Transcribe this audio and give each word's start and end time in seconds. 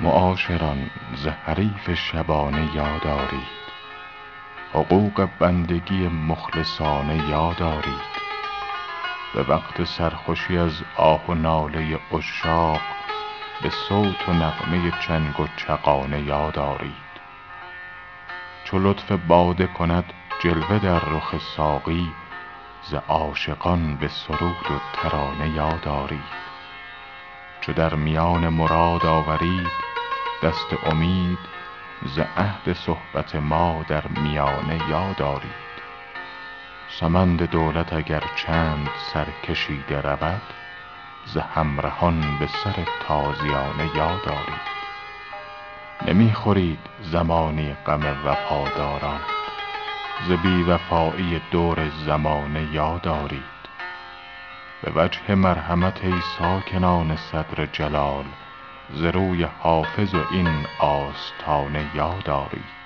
معاشران 0.00 0.90
ز 1.14 1.26
حریف 1.26 1.94
شبانه 1.94 2.74
یاد 2.74 3.06
آرید 3.06 3.56
حقوق 4.72 5.28
بندگی 5.38 6.08
مخلصانه 6.08 7.28
یاد 7.28 7.62
آرید 7.62 8.16
به 9.34 9.42
وقت 9.42 9.84
سرخوشی 9.84 10.58
از 10.58 10.82
آه 10.96 11.26
و 11.26 11.34
ناله 11.34 11.98
عشاق 12.12 12.80
به 13.62 13.70
صوت 13.70 14.28
و 14.28 14.32
نغمه 14.32 14.92
چنگ 15.06 15.40
و 15.40 15.46
چغانه 15.56 16.20
یاد 16.20 16.58
آرید 16.58 17.06
چو 18.64 18.78
لطف 18.78 19.12
باده 19.12 19.66
کند 19.66 20.12
جلوه 20.40 20.78
در 20.78 20.98
رخ 20.98 21.38
ساقی 21.56 22.12
ز 22.82 22.94
عاشقان 22.94 23.96
به 23.96 24.08
سرود 24.08 24.70
و 24.70 24.80
ترانه 24.92 25.48
یاد 25.48 25.88
آرید 25.88 26.46
چو 27.60 27.72
در 27.72 27.94
میان 27.94 28.48
مراد 28.48 29.06
آورید 29.06 29.85
دست 30.42 30.76
امید 30.86 31.38
ز 32.02 32.18
عهد 32.18 32.72
صحبت 32.72 33.36
ما 33.36 33.84
در 33.88 34.06
میانه 34.08 34.88
یاد 34.90 35.22
آرید. 35.22 35.66
سمند 36.88 37.42
دولت 37.42 37.92
اگر 37.92 38.22
چند 38.36 38.88
سرکشیده 39.12 40.00
رود 40.00 40.42
ز 41.24 41.36
همرهان 41.36 42.38
به 42.38 42.46
سر 42.46 42.84
تازیانه 43.08 43.96
یاد 43.96 44.28
آرید. 44.28 44.66
نمی 46.06 46.32
خورید 46.32 46.80
زمانی 47.00 47.76
غم 47.86 48.16
وفاداران 48.24 49.20
ز 50.26 50.30
بی 50.30 50.62
وفایی 50.62 51.40
دور 51.50 51.88
زمانه 51.88 52.62
یاد 52.72 53.08
آرید. 53.08 53.56
به 54.82 54.92
وجه 54.96 55.34
مرحمت 55.34 56.04
ای 56.04 56.20
ساکنان 56.38 57.16
صدر 57.16 57.66
جلال 57.66 58.24
ز 58.94 59.02
روی 59.02 59.42
حافظ 59.42 60.14
و 60.14 60.24
این 60.30 60.66
آستانه 60.80 61.90
یاد 61.94 62.30
آرید. 62.30 62.85